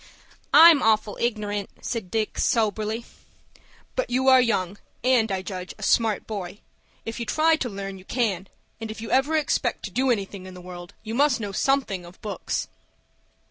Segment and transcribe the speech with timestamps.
[0.55, 3.05] "I'm awful ignorant," said Dick, soberly.
[3.95, 6.61] "But you are young, and, I judge, a smart boy.
[7.05, 8.47] If you try to learn, you can,
[8.79, 12.03] and if you ever expect to do anything in the world, you must know something
[12.03, 12.67] of books."